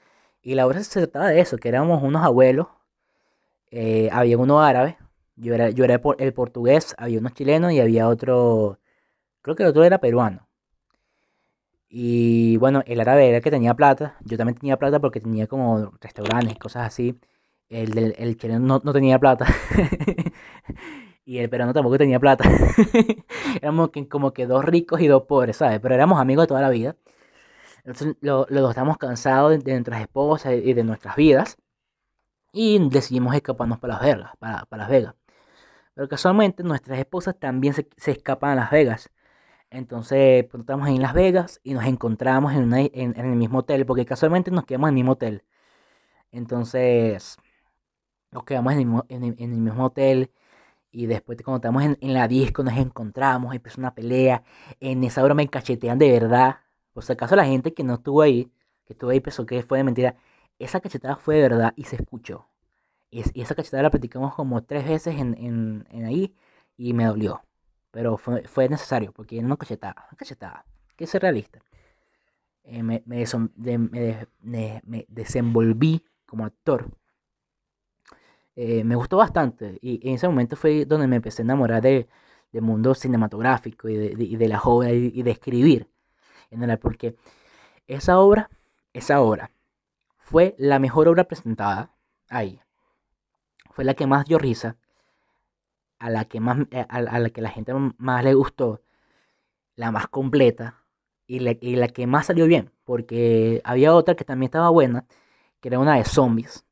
[0.41, 2.67] Y la obra se trataba de eso, que éramos unos abuelos.
[3.71, 4.97] Eh, había uno árabe,
[5.35, 8.79] yo era, yo era el portugués, había unos chilenos y había otro,
[9.41, 10.47] creo que el otro era peruano.
[11.89, 15.47] Y bueno, el árabe era el que tenía plata, yo también tenía plata porque tenía
[15.47, 17.19] como restaurantes, cosas así.
[17.69, 19.45] El, el chileno no, no tenía plata.
[21.25, 22.43] Y el peruano tampoco tenía plata.
[23.61, 25.79] éramos como que dos ricos y dos pobres, ¿sabes?
[25.79, 26.95] Pero éramos amigos de toda la vida.
[27.85, 31.57] Entonces los dos estamos cansados de, nuestras esposas y de nuestras vidas.
[32.51, 34.31] Y decidimos escaparnos para Las Vegas.
[34.39, 35.15] Para, para Las Vegas.
[35.93, 39.09] Pero casualmente nuestras esposas también se, se escapan a Las Vegas.
[39.71, 44.05] Entonces, pues, estamos en Las Vegas y nos encontramos en, en, el mismo hotel, porque
[44.05, 45.43] casualmente nos quedamos en el mismo hotel.
[46.31, 47.37] Entonces,
[48.31, 50.31] nos quedamos en el mismo, en el, mismo hotel
[50.91, 54.43] y después cuando estamos en, en, la disco nos encontramos, empezó una pelea.
[54.79, 56.59] En esa hora me cachetean de verdad.
[56.93, 58.51] Por si acaso la gente que no estuvo ahí,
[58.85, 60.15] que estuvo ahí pensó que fue de mentira.
[60.61, 62.47] Esa cachetada fue de verdad y se escuchó.
[63.09, 66.35] Y, esa cachetada la platicamos como tres veces en, ahí
[66.77, 67.41] y me dolió.
[67.89, 70.63] Pero fue, fue necesario porque no cachetaba, no cachetaba.
[70.95, 71.59] Que ser realista.
[72.63, 73.03] Eh, me,
[75.07, 76.91] desenvolví como actor.
[78.55, 82.07] Eh, me gustó bastante y en ese momento fue donde me empecé a enamorar de,
[82.51, 85.89] del mundo cinematográfico y de, de, de las obras y, de escribir.
[86.81, 87.15] Porque
[87.87, 88.49] esa obra,
[88.93, 89.49] esa obra
[90.31, 91.91] fue la mejor obra presentada
[92.29, 92.61] ahí.
[93.71, 94.77] Fue la que más dio risa
[95.99, 98.81] a la que más eh, a, la que la gente más le gustó,
[99.75, 100.85] la más completa
[101.27, 105.05] y la, y la, que más salió bien, porque había otra que también estaba buena,
[105.59, 106.65] que era una de zombies,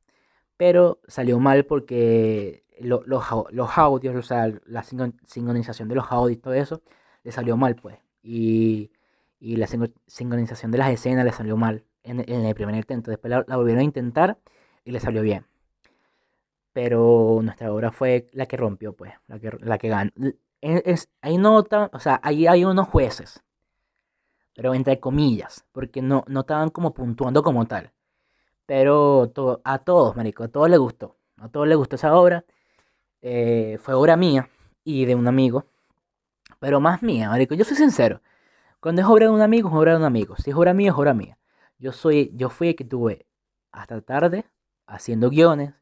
[0.56, 6.40] pero salió mal porque los, los, audios, o sea, la sincronización de los audios y
[6.40, 6.82] todo eso,
[7.24, 8.90] le salió mal, pues, y,
[9.38, 13.56] y la sincronización de las escenas le salió mal en, el primer intento, después la
[13.56, 14.38] volvieron a intentar
[14.84, 15.44] y le salió bien
[16.72, 20.10] pero nuestra obra fue la que rompió, pues, la que, la que ganó.
[20.60, 23.42] Es, hay nota, o sea, ahí hay unos jueces,
[24.54, 27.92] pero entre comillas, porque no, no estaban como puntuando como tal.
[28.66, 29.32] Pero
[29.64, 31.16] a todos, marico, a todos les gustó.
[31.38, 32.44] A todos les gustó esa obra.
[33.22, 34.48] Eh, fue obra mía
[34.84, 35.64] y de un amigo.
[36.60, 37.54] Pero más mía, marico.
[37.54, 38.20] Yo soy sincero.
[38.80, 40.36] Cuando es obra de un amigo, es obra de un amigo.
[40.36, 41.36] Si es obra mía, es obra mía.
[41.80, 43.26] Yo soy, yo fui el que tuve
[43.72, 44.44] hasta tarde
[44.86, 45.74] haciendo guiones,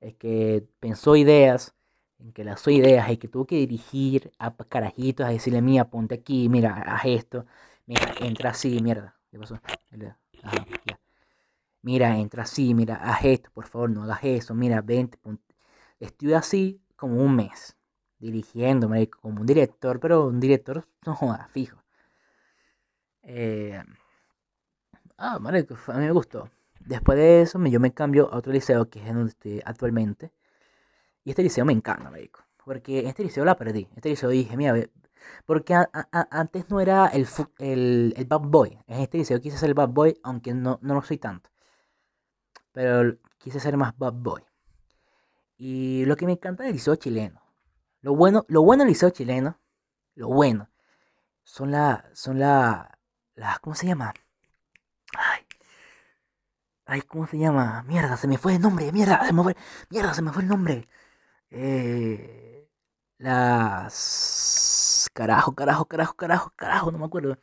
[0.00, 1.74] es que pensó ideas,
[2.18, 6.14] en que las ideas, y que tuvo que dirigir a carajitos a decirle, mira, ponte
[6.14, 7.44] aquí, mira, haz esto,
[7.86, 9.60] mira, entra así, mierda, ¿qué pasó?
[11.82, 15.54] Mira, entra así, mira, haz esto, por favor, no hagas eso, mira, vente, ponte.
[16.00, 17.76] Estuve así como un mes,
[18.18, 21.84] dirigiéndome como un director, pero un director, no joda, fijo.
[23.22, 23.82] Eh,
[25.18, 26.50] ah, marico, a mí me gustó.
[26.80, 30.32] Después de eso, yo me cambio a otro liceo, que es en donde estoy actualmente.
[31.24, 32.40] Y este liceo me encanta, médico.
[32.64, 33.88] Porque este liceo la perdí.
[33.96, 34.74] Este liceo dije, mira,
[35.46, 37.26] porque antes no era el,
[37.58, 38.78] el, el, bad boy.
[38.86, 41.50] En este liceo quise ser el bad boy, aunque no, no lo soy tanto.
[42.72, 44.42] Pero quise ser más bad boy.
[45.56, 47.40] Y lo que me encanta del liceo chileno.
[48.00, 49.58] Lo bueno, lo bueno del liceo chileno,
[50.14, 50.68] lo bueno,
[51.42, 52.98] son la, son la,
[53.34, 54.12] las, ¿cómo se llama?
[56.86, 57.82] Ay, ¿cómo se llama?
[57.84, 58.92] Mierda, se me fue el nombre.
[58.92, 59.56] Mierda, se me fue.
[59.90, 60.88] Mierda, se me fue el nombre.
[61.50, 62.68] Eh,
[63.18, 65.08] las.
[65.14, 67.38] Carajo, carajo, carajo, carajo, carajo, no me acuerdo.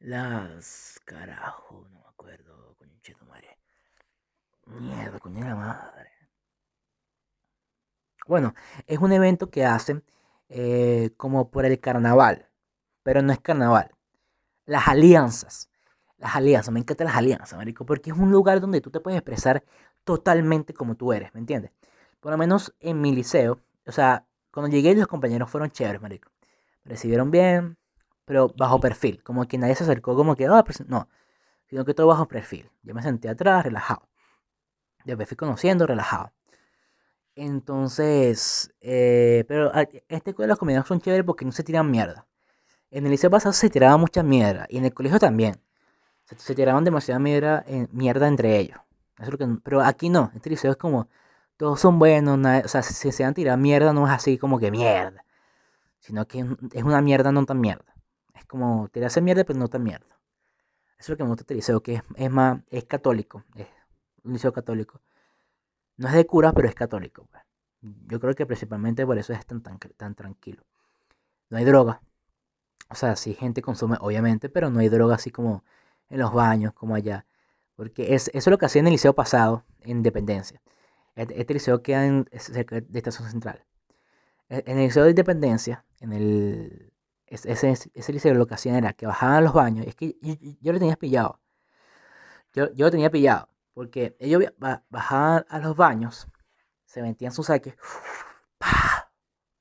[0.00, 1.00] Las.
[1.04, 2.74] Carajo, no me acuerdo.
[2.76, 3.58] Coño, madre.
[4.66, 6.10] Mierda, coño la madre.
[8.26, 8.54] Bueno,
[8.86, 10.04] es un evento que hacen
[10.48, 12.48] eh, como por el carnaval.
[13.02, 13.92] Pero no es carnaval.
[14.66, 15.70] Las alianzas.
[16.18, 19.18] Las alianzas, me encantan las alianzas, marico, porque es un lugar donde tú te puedes
[19.18, 19.64] expresar
[20.04, 21.70] totalmente como tú eres, ¿me entiendes?
[22.20, 26.30] Por lo menos en mi liceo, o sea, cuando llegué los compañeros fueron chéveres, marico.
[26.84, 27.78] Me recibieron bien,
[28.24, 31.08] pero bajo perfil, como que nadie se acercó como que, ah, pues no,
[31.68, 32.70] sino que todo bajo perfil.
[32.82, 34.08] Yo me senté atrás, relajado.
[35.04, 36.32] me fui conociendo, relajado.
[37.34, 39.72] Entonces, eh, pero
[40.08, 42.26] este de los compañeros son chéveres porque no se tiran mierda.
[42.90, 45.54] En el liceo pasado se tiraba mucha mierda y en el colegio también
[46.36, 48.78] se, tiraban demasiada mierda, mierda entre ellos.
[49.62, 51.08] pero aquí no, este liceo es como,
[51.56, 54.58] todos son buenos, o sea, si se van a tirar mierda no es así como
[54.58, 55.24] que mierda,
[55.98, 57.94] sino que es una mierda no tan mierda.
[58.34, 60.18] Es como tirarse mierda pero no tan mierda.
[60.98, 63.68] Eso es lo que me gusta este liceo, que es, más, es católico, es
[64.24, 65.00] un liceo católico.
[65.96, 67.26] No es de curas, pero es católico.
[67.30, 67.42] Pues.
[68.06, 70.64] Yo creo que principalmente por eso es tan, tan, tan tranquilo.
[71.50, 72.02] No hay droga.
[72.90, 75.64] O sea, sí, gente consume, obviamente, pero no hay droga así como
[76.10, 77.26] en los baños, como allá.
[77.76, 80.60] Porque es, eso es lo que hacía en el liceo pasado, en Independencia.
[81.14, 83.64] Este, este liceo queda en, cerca de Estación Central.
[84.48, 86.92] E, en el liceo de Independencia, en el,
[87.26, 89.86] ese, ese liceo lo que hacían era que bajaban los baños.
[89.86, 90.16] Es que
[90.60, 91.40] yo, lo tenía pillado.
[92.54, 93.48] Yo, yo lo tenía pillado.
[93.74, 94.42] Porque ellos
[94.88, 96.26] bajaban a los baños,
[96.84, 97.76] se metían sus saques,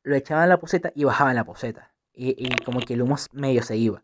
[0.01, 1.93] lo echaban en la poseta y bajaban la poseta.
[2.13, 4.03] Y, y como que el humo medio se iba.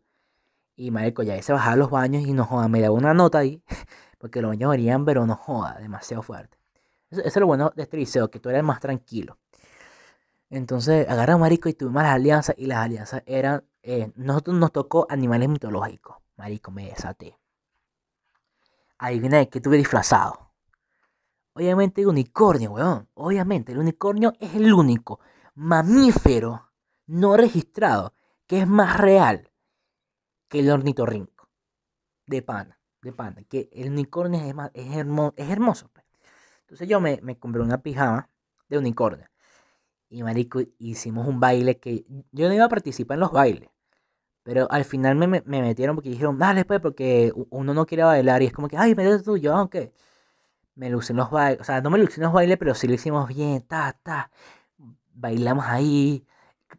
[0.76, 3.62] Y marico, ya se bajaba los baños y no joda, me daba una nota ahí.
[4.18, 6.58] Porque los baños verían, pero no joda, demasiado fuerte.
[7.10, 9.38] Eso, es lo bueno de este liceo, que tú eres más tranquilo.
[10.50, 12.56] Entonces, agarra marico y tuvimos las alianzas.
[12.58, 13.64] Y las alianzas eran.
[13.82, 16.18] Eh, nosotros nos tocó animales mitológicos.
[16.38, 17.38] Marico, me desaté.
[19.00, 20.52] viene que tuve disfrazado.
[21.54, 23.08] Obviamente el unicornio, weón.
[23.14, 25.20] Obviamente, el unicornio es el único
[25.56, 26.70] mamífero
[27.06, 28.14] no registrado
[28.48, 29.52] que es más real
[30.54, 31.50] que el ornitorrinco.
[32.28, 33.44] De pana, de pana.
[33.50, 35.90] Que el unicornio es, más, es, es hermoso.
[35.92, 36.06] Pues.
[36.62, 38.30] Entonces yo me, me, compré una pijama
[38.70, 39.28] de unicornio.
[40.10, 43.70] Y marico, hicimos un baile que yo no iba a participar en los bailes.
[44.44, 48.44] Pero al final me, me, metieron porque dijeron, dale pues, porque uno no quiere bailar.
[48.44, 49.92] Y es como que, ay, métete tú, yo, aunque
[50.76, 51.62] me lucen los bailes.
[51.62, 54.32] O sea, no me lucen los bailes, pero sí lo hicimos bien, ta, ta.
[55.16, 56.28] Bailamos ahí,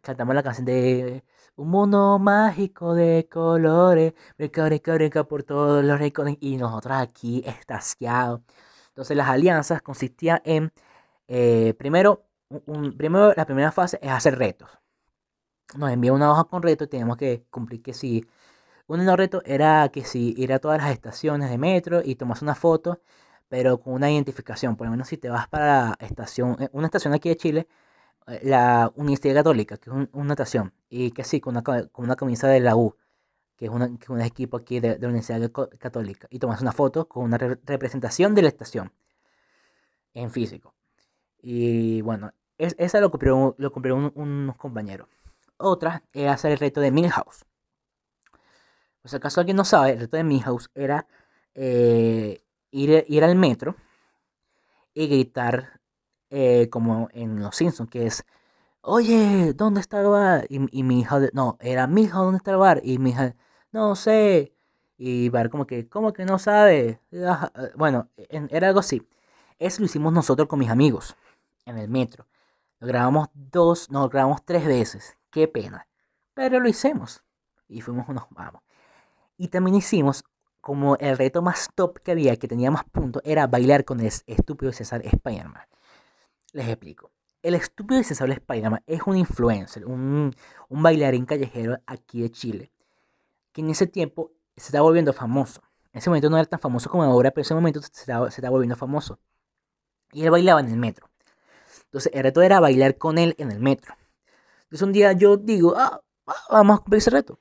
[0.01, 1.23] cantamos la canción de
[1.57, 6.37] Un mundo mágico de colores, brinca, brinca, brinca por todos los rincones.
[6.41, 8.41] Y nosotros aquí, estaciados.
[8.89, 10.71] Entonces, las alianzas consistían en,
[11.27, 12.25] eh, primero,
[12.65, 14.69] un, primero, la primera fase es hacer retos.
[15.77, 18.25] Nos envía una hoja con retos y tenemos que cumplir que si.
[18.87, 22.15] Uno de los retos era que si ir a todas las estaciones de metro y
[22.15, 23.01] tomas una foto
[23.49, 24.75] pero con una identificación.
[24.75, 27.67] Por lo menos si te vas para estación, eh, una estación aquí de Chile,
[28.25, 32.47] la Universidad Católica, que es una estación, y que sí, con una, con una camisa
[32.47, 32.95] de la U,
[33.55, 37.23] que es, una, un equipo aquí de, la Universidad Católica, y tomas una foto con
[37.23, 38.91] una representación de la estación
[40.13, 40.73] en físico.
[41.41, 45.07] Y bueno, es, esa lo cumplieron, lo cumplieron unos compañeros.
[45.57, 47.45] Otra es hacer el reto de Milhouse.
[49.01, 51.07] Pues acaso alguien no sabe, el reto de Milhouse era
[51.53, 53.75] eh, ir, al metro
[54.93, 55.79] y gritar
[56.37, 58.25] eh, como en Los Simpsons, que es,
[58.81, 60.45] oye, ¿dónde está el bar?
[60.49, 62.81] Y, mi hija, no, era mi hija, ¿dónde está el bar?
[62.83, 63.35] Y mi hija,
[63.71, 64.53] no sé.
[64.97, 66.99] Y bar como que, ¿cómo que no sabe?
[67.77, 68.09] Bueno,
[68.49, 69.07] era algo así.
[69.59, 71.15] Eso lo hicimos nosotros con mis amigos
[71.65, 72.27] en el metro.
[72.79, 75.17] Lo grabamos dos, no, lo grabamos tres veces.
[75.31, 75.87] Qué pena.
[76.33, 77.23] Pero lo hicimos.
[77.69, 78.61] Y fuimos unos vamos.
[79.37, 80.25] Y también hicimos
[80.59, 84.07] como el reto más top que había, que tenía más puntos, era bailar con el
[84.07, 85.63] estúpido César Spiderman.
[86.55, 87.11] Les explico.
[87.41, 90.33] El estúpido César Spiderman es un influencer, un,
[90.69, 92.71] un bailarín callejero aquí de Chile,
[93.51, 95.61] que en ese tiempo se está volviendo famoso.
[95.91, 98.49] En ese momento no era tan famoso como ahora, pero en ese momento se está,
[98.49, 99.19] volviendo famoso.
[100.13, 101.09] Y él bailaba en el metro.
[101.87, 103.93] Entonces el reto era bailar con él en el metro.
[104.63, 107.37] Entonces un día yo digo, ah, ah vamos a cumplir ese reto.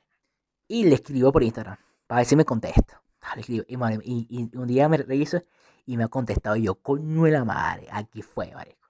[0.66, 3.00] Y le escribo por Instagram, para ver si me contesta.
[3.46, 5.40] Y, un día me reviso
[5.87, 8.84] y me ha contestado yo, coño de la madre, aquí fue, marico.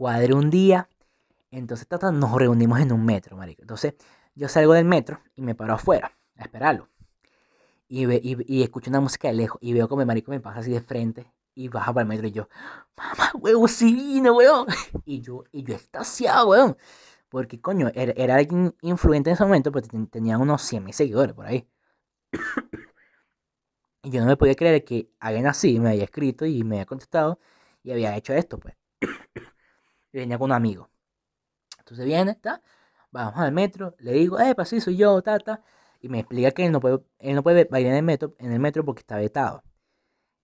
[0.00, 0.88] Cuadré un día,
[1.50, 3.60] entonces nos reunimos en un metro, marico.
[3.60, 3.96] Entonces
[4.34, 6.88] yo salgo del metro y me paro afuera a esperarlo.
[7.86, 10.70] Y, y, escucho una música de lejos y veo como el marico me pasa así
[10.70, 12.48] de frente y baja para el metro y yo,
[12.96, 14.68] mamá, huevo, sí vino, weón.
[15.04, 16.78] Y yo, y yo estaciado, weón.
[17.28, 21.34] Porque, coño, era, era alguien influyente en ese momento, pero tenía unos 100 mil seguidores
[21.34, 21.68] por ahí.
[24.02, 26.86] Y yo no me podía creer que alguien así me había escrito y me había
[26.86, 27.38] contestado
[27.82, 28.74] y había hecho esto, pues.
[30.12, 30.90] Y venía con un amigo.
[31.78, 32.62] Entonces viene, está,
[33.10, 35.62] vamos al metro, le digo, eh, pues sí, soy yo, ta, ta.
[36.00, 38.52] Y me explica que él no puede, él no puede bailar en el metro, en
[38.52, 39.62] el metro porque está vetado.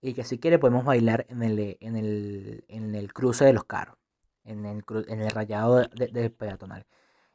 [0.01, 3.63] Y que si quiere podemos bailar en el, en el, en el cruce de los
[3.65, 3.97] carros.
[4.43, 6.85] En el, en el rayado del peatonal.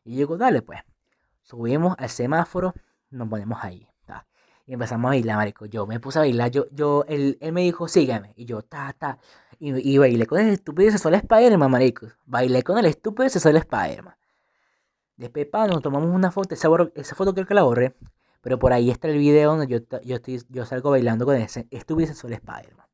[0.04, 0.80] Y yo digo, dale pues.
[1.42, 2.72] Subimos al semáforo,
[3.10, 3.92] nos ponemos ahí.
[4.66, 5.66] Y empezamos a bailar, marico.
[5.66, 8.32] Yo me puse a bailar, yo, yo, él, él me dijo, sígueme.
[8.36, 9.18] Y yo, ta, ta.
[9.64, 12.09] Y, y bailé con el estúpido y sexual Spider-Man, marico.
[12.27, 14.16] Bailé con el estúpido y sexual Spider-Man.
[15.16, 16.53] Después, pa, nos tomamos una foto.
[16.53, 17.94] Esa, esa foto creo que la borré.
[18.40, 21.68] Pero por ahí está el video donde yo, yo, estoy, yo salgo bailando con ese
[21.70, 22.88] estúpido y sexual Spider-Man.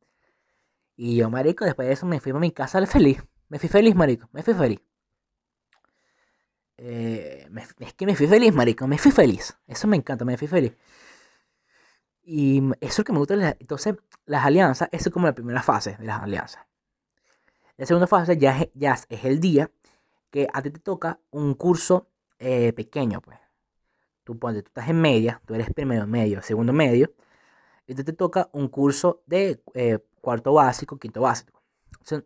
[0.94, 3.24] Y yo, marico, después de eso me fui a mi casa feliz.
[3.48, 4.28] Me fui feliz, marico.
[4.32, 4.80] Me fui feliz.
[6.76, 8.86] Eh, es que me fui feliz, marico.
[8.86, 9.56] Me fui feliz.
[9.66, 10.76] Eso me encanta, me fui feliz.
[12.30, 13.56] Y eso es lo que me gusta.
[13.58, 16.62] Entonces, las alianzas, eso es como la primera fase de las alianzas.
[17.78, 19.70] La segunda fase ya es, ya es el día
[20.30, 23.38] que a ti te toca un curso eh, pequeño, pues.
[24.24, 27.14] Tú, tú estás en media, tú eres primero medio, segundo medio,
[27.86, 31.62] y te toca un curso de eh, cuarto básico, quinto básico.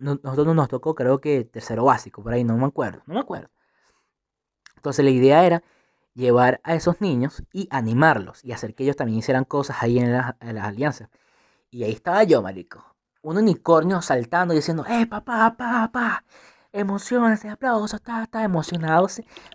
[0.00, 3.50] nosotros nos tocó, creo que tercero básico, por ahí no me acuerdo, no me acuerdo.
[4.74, 5.62] Entonces la idea era
[6.14, 10.12] llevar a esos niños y animarlos y hacer que ellos también hicieran cosas ahí en
[10.12, 11.08] las alianzas.
[11.70, 12.84] Y ahí estaba yo, marico.
[13.22, 16.24] Un unicornio saltando y diciendo, ¡eh, papá, papá, papá!
[16.72, 19.06] emociones, aplausos, estaba, estaba emocionado.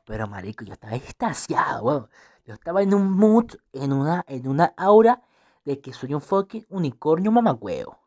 [0.05, 2.09] Pero, marico, yo estaba extasiado, weón.
[2.45, 5.21] Yo estaba en un mood, en una, en una aura
[5.65, 7.99] de que soy un fucking unicornio mamagüeo.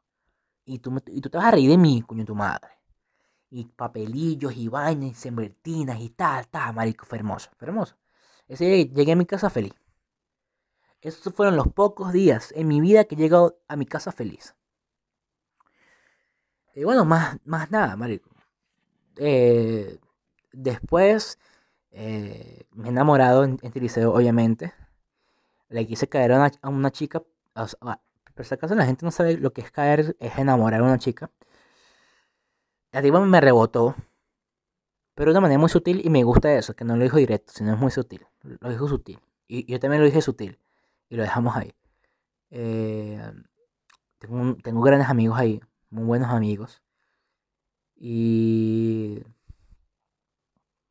[0.65, 2.71] Y tú, y tú te vas a reír de mí, coño, tu madre.
[3.51, 7.97] Y papelillos y vainas y sembretinas y tal, tal, marico, fue hermoso, hermoso.
[8.51, 9.75] Ese día llegué a mi casa feliz.
[11.01, 14.57] Esos fueron los pocos días en mi vida que he llegado a mi casa feliz.
[16.75, 18.29] Y bueno, más, más nada, marico.
[19.17, 20.01] Eh,
[20.53, 21.39] después
[21.93, 24.75] eh, me he enamorado en, este liceo, obviamente.
[25.69, 27.23] Le quise caer a una, chica.
[28.35, 30.99] por si acaso la gente no sabe lo que es caer, es enamorar a una
[30.99, 31.31] chica.
[32.91, 33.95] La tipa me rebotó.
[35.21, 37.53] Pero de una manera muy sutil y me gusta eso, que no lo dijo directo,
[37.55, 38.27] sino es muy sutil.
[38.43, 39.21] Lo dijo sutil.
[39.47, 40.59] Y yo también lo dije sutil.
[41.11, 41.75] Y lo dejamos ahí.
[42.51, 43.21] Eh,
[44.19, 46.81] tengo, tengo grandes amigos ahí, muy buenos amigos.
[47.97, 49.23] Y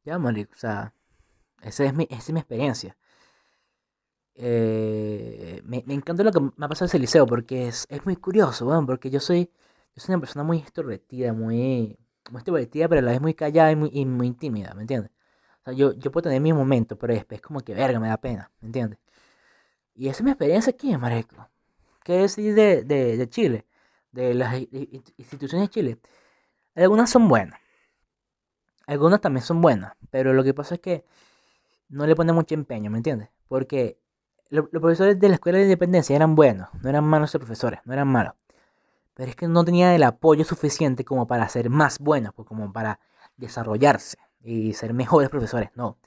[0.04, 0.94] ya, marico, o sea,
[1.64, 2.96] esa es mi, esa es mi experiencia.
[4.36, 8.06] Eh, me, me, encanta lo que me ha pasado en ese liceo porque es, es
[8.06, 9.50] muy curioso, bueno, porque yo soy,
[9.96, 11.98] yo soy una persona muy extrovertida, muy,
[12.32, 15.12] muy extrovertida, pero a la vez muy callada y muy, y muy tímida, ¿me entiendes?
[15.62, 18.18] O sea, yo, yo puedo tener mis momentos, pero después como que verga, me da
[18.18, 19.00] pena, ¿me entiendes?
[19.96, 21.50] Y esa es mi experiencia aquí, marico.
[22.04, 23.66] ¿Qué decir de, de, de Chile?
[24.12, 24.56] De las
[25.18, 25.98] instituciones de Chile.
[26.76, 27.60] Algunas son buenas.
[28.88, 31.06] Algunas también son buenas, pero lo que pasa es que
[31.90, 33.30] no le ponen mucho empeño, ¿me entiendes?
[33.48, 34.00] Porque
[34.50, 37.94] los, profesores de la escuela de independencia eran buenos, no eran malos los profesores, no
[37.94, 38.34] eran malos.
[39.20, 42.72] Pero es que no tenían el apoyo suficiente como para ser más buenos, pues, como
[42.72, 43.02] para
[43.36, 45.88] desarrollarse y ser mejores profesores, no.
[45.90, 45.98] O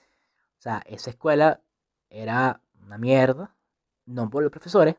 [0.56, 1.60] sea, esa escuela
[2.08, 3.54] era una mierda,
[4.06, 4.96] no por los profesores,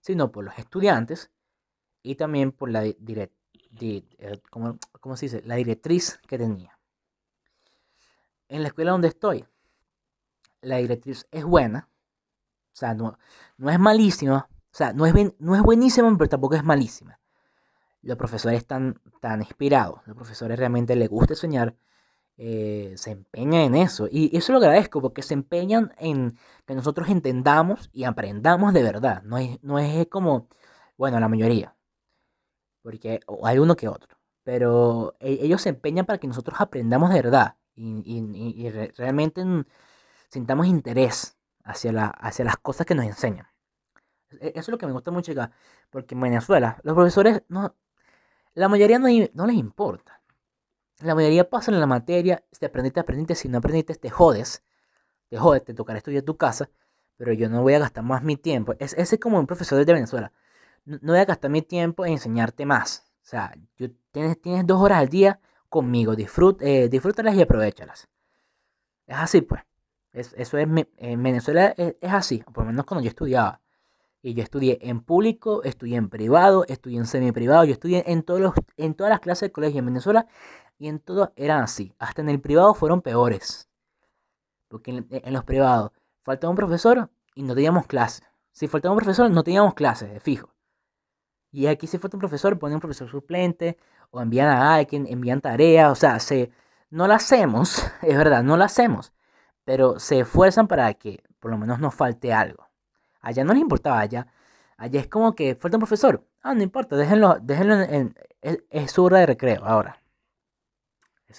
[0.00, 1.30] sino por los estudiantes
[2.02, 3.36] y también por la, direct,
[3.80, 5.42] eh, ¿cómo se dice?
[5.44, 6.76] la directriz que tenía
[8.48, 9.44] en la escuela donde estoy,
[10.60, 11.88] la directriz es buena,
[12.72, 13.16] o sea, no,
[13.58, 17.20] no es malísima, o sea, no es, no es buenísima, pero tampoco es malísima.
[18.04, 21.74] Los profesores están tan inspirados, los profesores realmente les gusta enseñar,
[22.36, 24.08] eh, se empeñan en eso.
[24.10, 26.36] Y eso lo agradezco porque se empeñan en
[26.66, 29.22] que nosotros entendamos y aprendamos de verdad.
[29.22, 30.48] No es, no es como,
[30.98, 31.76] bueno, la mayoría,
[32.82, 34.16] porque hay uno que otro.
[34.44, 39.42] Pero e, ellos se empeñan para que nosotros aprendamos de verdad y, realmente
[40.28, 43.46] sintamos interés hacia, la, hacia las cosas que nos enseñan.
[44.40, 45.52] E, eso es lo que me gusta mucho acá,
[45.90, 47.74] porque en Venezuela los profesores, no,
[48.54, 50.20] la mayoría no, les importa.
[51.00, 54.62] La mayoría pasan en la materia, si aprendiste, aprendiste, si no aprendiste, te jodes.
[55.28, 56.70] Te jodes, te tocará estudiar tu casa,
[57.16, 58.74] pero yo no voy a gastar más mi tiempo.
[58.78, 60.32] Es, ese es como un profesor de Venezuela.
[60.84, 63.04] No, voy a gastar mi tiempo en enseñarte más.
[63.22, 68.08] O sea, yo, tienes, dos horas al día conmigo, eh, disfrútalas y aprovechalas.
[69.06, 69.62] Es así, pues.
[70.12, 73.60] eso es, en Venezuela es, así, por lo menos cuando yo estudiaba.
[74.32, 78.54] Yo estudié en público, estudié en privado, estudié en semi-privado, yo estudié en, todos los,
[78.78, 80.26] en todas las clases de colegio en Venezuela
[80.78, 81.94] y en todos eran así.
[81.98, 83.68] Hasta en el privado fueron peores.
[84.68, 88.26] Porque en, los privados faltaba un profesor y no teníamos clases.
[88.50, 90.54] Si faltaba un profesor, no teníamos clases, de fijo.
[91.52, 93.76] Y aquí si falta un profesor, pone un profesor suplente,
[94.10, 96.50] o envían a alguien, envían tareas, o sea, se,
[96.88, 99.12] no la hacemos, es verdad, no la hacemos,
[99.64, 102.68] pero se esfuerzan para que por lo menos nos falte algo.
[103.24, 104.26] Allá no les importaba, allá,
[104.76, 109.04] allá es como que falta un profesor, ah, no importa, déjenlo, déjenlo en, es, su
[109.04, 110.02] hora de recreo ahora.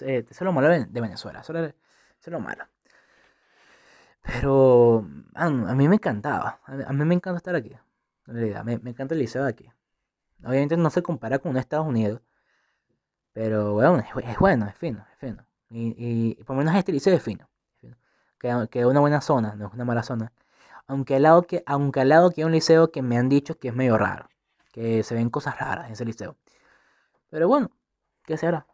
[0.01, 1.73] Eh, eso es lo malo de Venezuela, eso es,
[2.25, 2.65] lo malo.
[4.21, 7.77] Pero a, mí me encantaba, a, mí me encanta estar aquí,
[8.27, 9.71] en realidad, me, me encanta el liceo de aquí.
[10.43, 12.21] Obviamente no se compara con Estados Unidos.
[13.33, 15.45] Pero bueno, es, bueno, es fino, es fino.
[15.69, 17.49] Y, por lo menos este liceo es fino.
[18.39, 20.31] Que, que es una buena zona, no es una mala zona.
[20.87, 23.57] Aunque al lado que, aunque al lado que hay un liceo que me han dicho
[23.57, 24.29] que es medio raro.
[24.71, 26.37] Que se ven cosas raras en ese liceo.
[27.29, 27.71] Pero bueno,
[28.23, 28.67] ¿qué se hará?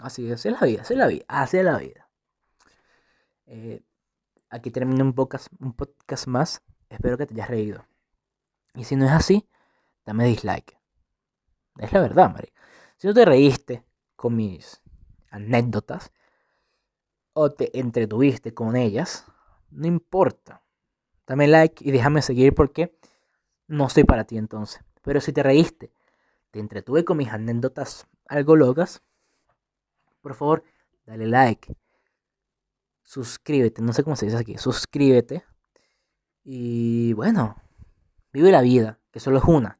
[0.00, 2.08] Así, es la vida, así es la vida, así es la vida.
[3.46, 3.82] Eh,
[4.48, 6.62] aquí termino un podcast, un podcast más.
[6.88, 7.84] Espero que te hayas reído.
[8.74, 9.48] Y si no es así,
[10.06, 10.78] dame dislike.
[11.78, 12.52] Es la verdad, Mari.
[12.96, 13.84] Si no te reíste
[14.16, 14.80] con mis
[15.30, 16.12] anécdotas
[17.32, 19.26] o te entretuviste con ellas,
[19.70, 20.62] no importa.
[21.32, 22.94] Dame like y déjame seguir porque
[23.66, 24.84] no soy para ti entonces.
[25.00, 25.90] Pero si te reíste,
[26.50, 29.02] te entretuve con mis anécdotas algo locas,
[30.20, 30.62] por favor,
[31.06, 31.74] dale like.
[33.02, 35.42] Suscríbete, no sé cómo se dice aquí, suscríbete.
[36.44, 37.56] Y bueno,
[38.30, 39.78] vive la vida, que solo es una.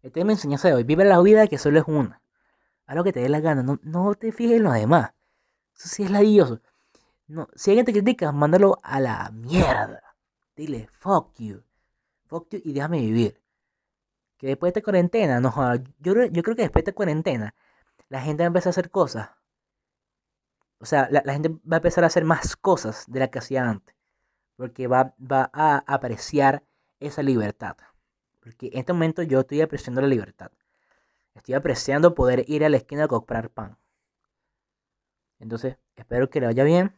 [0.00, 0.84] Este es mi enseñanza de hoy.
[0.84, 2.22] Vive la vida que solo es una.
[2.86, 3.64] Haz lo que te dé la gana.
[3.82, 5.10] No, te fijes en los demás.
[5.76, 6.60] Eso sí es ladilloso.
[7.26, 10.03] No, si alguien te critica, mándalo a la mierda.
[10.56, 11.62] Dile, fuck you.
[12.26, 13.40] Fuck you y déjame vivir.
[14.36, 15.52] Que después de esta cuarentena, no
[16.00, 17.54] yo, yo creo que después de esta cuarentena,
[18.08, 19.30] la gente va a empezar a hacer cosas.
[20.78, 23.68] O sea, la, gente va a empezar a hacer más cosas de las que hacía
[23.68, 23.94] antes.
[24.56, 26.64] Porque va, va a apreciar
[27.00, 27.76] esa libertad.
[28.40, 30.52] Porque en este momento yo estoy apreciando la libertad.
[31.34, 33.78] Estoy apreciando poder ir a la esquina a comprar pan.
[35.38, 36.94] Entonces, espero que le vaya bien.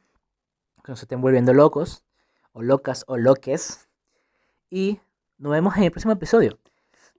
[0.85, 2.06] Que no se estén volviendo locos.
[2.57, 3.87] O locas o loques.
[4.71, 4.99] Y
[5.37, 6.59] nos vemos en el próximo episodio.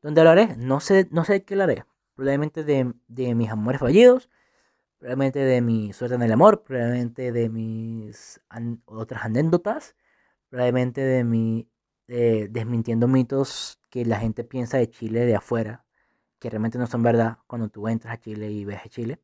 [0.01, 1.85] Donde hablaré, no sé, no sé de qué hablaré.
[2.15, 4.31] Probablemente de, mis amores fallidos.
[4.97, 6.63] Probablemente de mi suerte en el amor.
[6.63, 8.41] Probablemente de mis
[8.85, 9.95] otras anécdotas.
[10.49, 11.69] Probablemente de mi
[12.07, 15.85] desmintiendo mitos que la gente piensa de Chile de afuera,
[16.39, 19.19] que realmente no son verdad cuando tú entras a Chile y ves a Chile.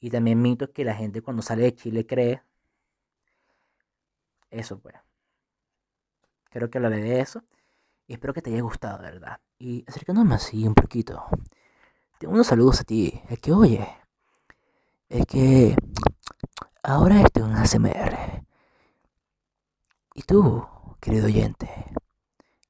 [0.00, 2.42] Y también mitos que la gente cuando sale de Chile cree.
[4.50, 5.07] Eso pues.
[6.50, 7.42] Creo que hablaré de eso.
[8.06, 9.40] Y espero que te haya gustado, ¿verdad?
[9.58, 11.24] Y acercándome así un poquito.
[12.18, 13.22] Tengo unos saludos a ti.
[13.28, 13.86] Es que, oye.
[15.08, 15.76] Es que.
[16.82, 18.46] Ahora estoy en ASMR.
[20.14, 20.66] Y tú,
[21.00, 21.68] querido oyente,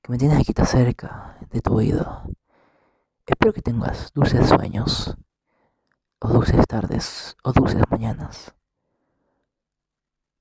[0.02, 2.24] que me tienes aquí tan cerca de tu oído.
[3.24, 5.16] Espero que tengas dulces sueños,
[6.18, 8.54] o dulces tardes, o dulces mañanas.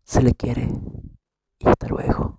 [0.03, 0.69] Se le quiere
[1.59, 2.36] y hasta luego.